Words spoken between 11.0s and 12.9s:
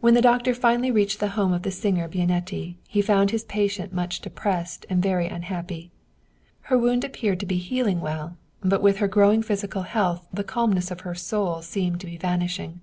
her soul seemed to be vanishing.